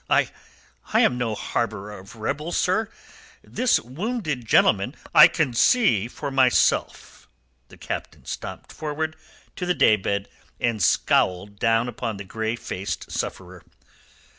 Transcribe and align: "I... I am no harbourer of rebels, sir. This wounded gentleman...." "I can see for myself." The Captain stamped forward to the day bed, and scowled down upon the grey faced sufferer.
"I... 0.09 0.31
I 0.93 1.01
am 1.01 1.19
no 1.19 1.35
harbourer 1.35 1.99
of 1.99 2.15
rebels, 2.15 2.57
sir. 2.57 2.89
This 3.43 3.79
wounded 3.79 4.47
gentleman...." 4.47 4.95
"I 5.13 5.27
can 5.27 5.53
see 5.53 6.07
for 6.07 6.31
myself." 6.31 7.29
The 7.67 7.77
Captain 7.77 8.25
stamped 8.25 8.71
forward 8.73 9.15
to 9.57 9.67
the 9.67 9.75
day 9.75 9.97
bed, 9.97 10.27
and 10.59 10.81
scowled 10.81 11.59
down 11.59 11.87
upon 11.87 12.17
the 12.17 12.23
grey 12.23 12.55
faced 12.55 13.11
sufferer. 13.11 13.61